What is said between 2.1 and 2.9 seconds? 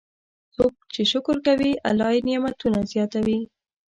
یې نعمتونه